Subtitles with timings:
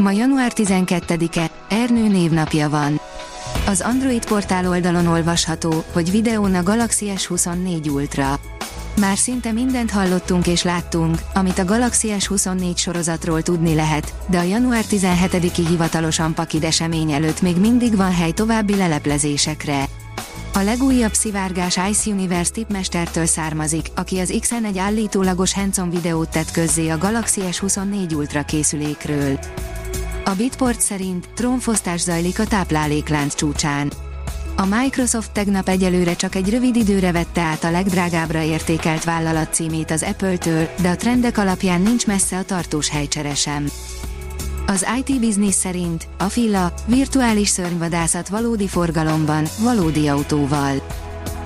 [0.00, 3.00] Ma január 12-e, Ernő névnapja van.
[3.66, 8.38] Az Android portál oldalon olvasható, hogy videón a Galaxy S24 Ultra.
[9.00, 14.42] Már szinte mindent hallottunk és láttunk, amit a Galaxy S24 sorozatról tudni lehet, de a
[14.42, 19.84] január 17-i hivatalosan pakid esemény előtt még mindig van hely további leleplezésekre.
[20.54, 26.50] A legújabb szivárgás Ice Universe tipmestertől származik, aki az X-en egy állítólagos hands videót tett
[26.50, 29.38] közzé a Galaxy S24 Ultra készülékről.
[30.24, 33.92] A Bitport szerint trónfosztás zajlik a tápláléklánc csúcsán.
[34.56, 39.90] A Microsoft tegnap egyelőre csak egy rövid időre vette át a legdrágábbra értékelt vállalat címét
[39.90, 43.66] az Apple-től, de a trendek alapján nincs messze a tartós helycsere sem.
[44.66, 50.82] Az IT Business szerint a Filla virtuális szörnyvadászat valódi forgalomban, valódi autóval.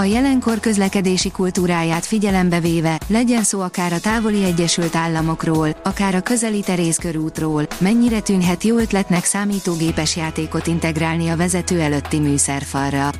[0.00, 6.20] A jelenkor közlekedési kultúráját figyelembe véve, legyen szó akár a távoli Egyesült Államokról, akár a
[6.20, 13.10] közeli Terészkörútról, mennyire tűnhet jó ötletnek számítógépes játékot integrálni a vezető előtti műszerfalra.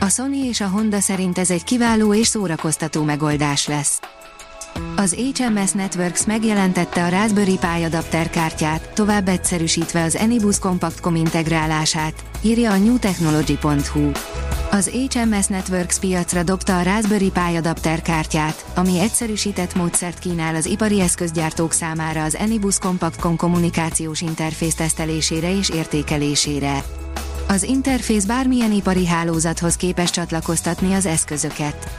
[0.00, 4.00] A Sony és a Honda szerint ez egy kiváló és szórakoztató megoldás lesz.
[4.96, 12.14] Az HMS Networks megjelentette a Raspberry Pi adapter kártyát, tovább egyszerűsítve az Anibus Compact.com integrálását,
[12.42, 14.10] írja a newtechnology.hu.
[14.72, 20.66] Az HMS Networks piacra dobta a Raspberry Pi adapter kártyát, ami egyszerűsített módszert kínál az
[20.66, 26.84] ipari eszközgyártók számára az Anibus Compact.com kommunikációs interfész tesztelésére és értékelésére.
[27.48, 31.90] Az interfész bármilyen ipari hálózathoz képes csatlakoztatni az eszközöket.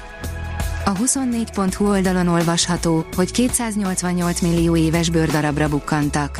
[0.85, 6.39] A 24.hu oldalon olvasható, hogy 288 millió éves bőrdarabra bukkantak.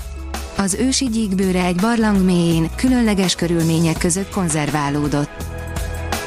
[0.57, 5.60] Az ősi gyíkbőre egy barlang mélyén, különleges körülmények között konzerválódott.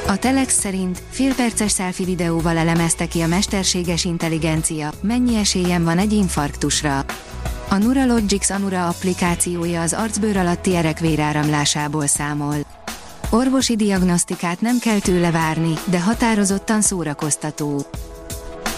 [0.07, 6.13] A Telex szerint félperces selfie videóval elemezte ki a mesterséges intelligencia, mennyi esélyen van egy
[6.13, 7.05] infarktusra.
[7.69, 12.55] A Neuralogix Anura applikációja az arcbőr alatti erek véráramlásából számol.
[13.29, 17.85] Orvosi diagnosztikát nem kell tőle várni, de határozottan szórakoztató.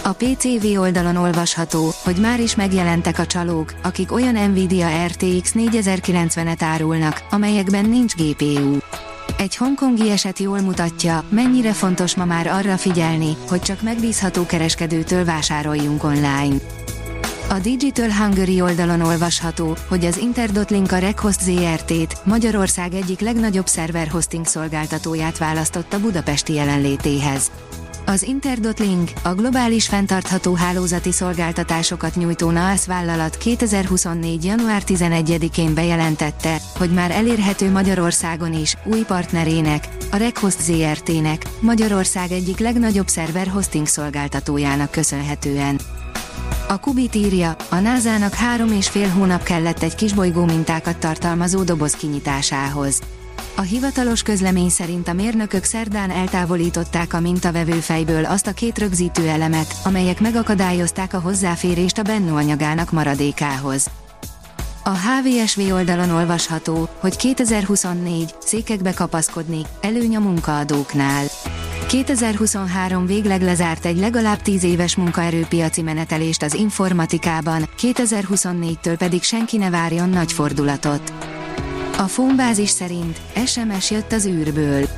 [0.04, 6.60] A PCV oldalon olvasható, hogy már is megjelentek a csalók, akik olyan Nvidia RTX 4090-et
[6.60, 8.78] árulnak, amelyekben nincs GPU.
[9.38, 15.24] Egy hongkongi eset jól mutatja, mennyire fontos ma már arra figyelni, hogy csak megbízható kereskedőtől
[15.24, 16.56] vásároljunk online.
[17.48, 24.08] A Digital Hungary oldalon olvasható, hogy az Interdotlink a Rekhost ZRT-t, Magyarország egyik legnagyobb szerver
[24.08, 27.50] hosting szolgáltatóját választotta budapesti jelenlétéhez.
[28.08, 34.44] Az Interdotlink, a globális fenntartható hálózati szolgáltatásokat nyújtó NAAS vállalat 2024.
[34.44, 42.58] január 11-én bejelentette, hogy már elérhető Magyarországon is, új partnerének, a Rekhost ZRT-nek, Magyarország egyik
[42.58, 45.80] legnagyobb szerver hosting szolgáltatójának köszönhetően.
[46.68, 51.92] A Kubit írja, a NASA-nak három és fél hónap kellett egy kisbolygó mintákat tartalmazó doboz
[51.92, 53.00] kinyitásához.
[53.58, 59.28] A hivatalos közlemény szerint a mérnökök szerdán eltávolították a mintavevő fejből azt a két rögzítő
[59.28, 63.90] elemet, amelyek megakadályozták a hozzáférést a Bennu anyagának maradékához.
[64.84, 71.24] A HVSV oldalon olvasható, hogy 2024 székekbe kapaszkodni, előny a munkaadóknál.
[71.88, 79.70] 2023 végleg lezárt egy legalább 10 éves munkaerőpiaci menetelést az informatikában, 2024-től pedig senki ne
[79.70, 81.12] várjon nagy fordulatot.
[81.98, 84.88] A Fónbázis szerint SMS jött az űrből.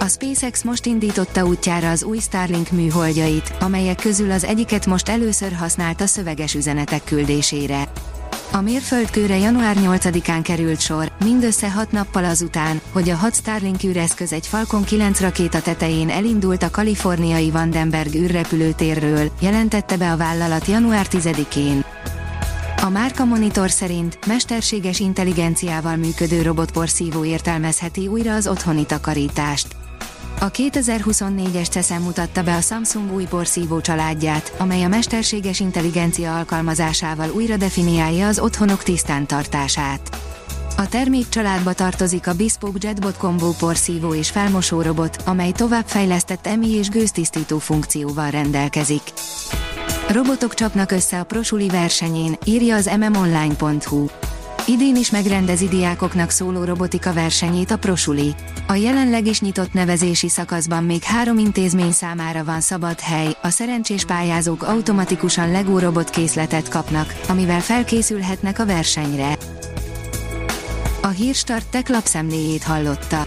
[0.00, 5.52] A SpaceX most indította útjára az új Starlink műholdjait, amelyek közül az egyiket most először
[5.52, 7.92] használta szöveges üzenetek küldésére.
[8.52, 14.32] A mérföldkőre január 8-án került sor, mindössze 6 nappal azután, hogy a 6 Starlink űreszköz
[14.32, 21.06] egy Falcon 9 rakéta tetején elindult a kaliforniai Vandenberg űrrepülőtérről, jelentette be a vállalat január
[21.10, 21.84] 10-én.
[22.84, 29.66] A Márka Monitor szerint mesterséges intelligenciával működő robotporszívó értelmezheti újra az otthoni takarítást.
[30.40, 37.30] A 2024-es CESZEN mutatta be a Samsung új porszívó családját, amely a mesterséges intelligencia alkalmazásával
[37.30, 40.18] újra definiálja az otthonok tisztántartását.
[40.76, 46.70] A termék családba tartozik a Bespoke Jetbot Combo porszívó és felmosó robot, amely továbbfejlesztett emi
[46.70, 49.02] és gőztisztító funkcióval rendelkezik.
[50.08, 54.06] Robotok csapnak össze a prosuli versenyén, írja az mmonline.hu.
[54.66, 58.34] Idén is megrendezi diákoknak szóló robotika versenyét a Prosuli.
[58.66, 64.04] A jelenleg is nyitott nevezési szakaszban még három intézmény számára van szabad hely, a szerencsés
[64.04, 69.36] pályázók automatikusan Lego robot készletet kapnak, amivel felkészülhetnek a versenyre.
[71.02, 73.26] A Hírstart tech lapszemléjét hallotta.